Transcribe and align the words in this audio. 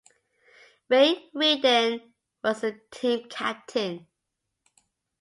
Ray 0.89 1.29
Reddin 1.31 2.01
was 2.43 2.61
the 2.61 2.81
team 2.91 3.29
captain. 3.29 4.07